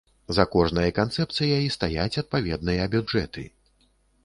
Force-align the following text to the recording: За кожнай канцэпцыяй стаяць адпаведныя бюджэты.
За 0.35 0.45
кожнай 0.53 0.93
канцэпцыяй 0.99 1.69
стаяць 1.77 2.19
адпаведныя 2.23 2.91
бюджэты. 2.99 3.47